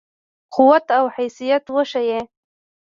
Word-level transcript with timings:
قوت 0.55 0.85
او 0.97 1.05
حیثیت 1.15 1.63
وښيي. 1.73 2.19